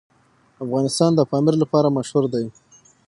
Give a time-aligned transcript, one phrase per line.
[0.63, 2.45] افغانستان د پامیر لپاره مشهور دی.